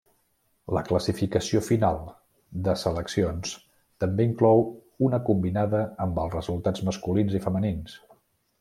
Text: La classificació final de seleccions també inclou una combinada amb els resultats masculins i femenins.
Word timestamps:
La 0.75 0.81
classificació 0.85 1.59
final 1.65 1.99
de 2.67 2.75
seleccions 2.85 3.53
també 4.05 4.27
inclou 4.31 4.65
una 5.09 5.23
combinada 5.29 5.83
amb 6.07 6.19
els 6.25 6.35
resultats 6.39 6.87
masculins 6.91 7.41
i 7.43 7.47
femenins. 7.49 7.99